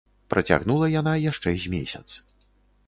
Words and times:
Працягнула 0.33 0.89
яна 0.95 1.13
яшчэ 1.31 1.49
з 1.67 1.71
месяц. 1.77 2.05